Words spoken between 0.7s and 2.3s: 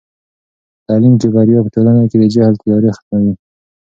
په تعلیم کې بریا په ټولنه کې د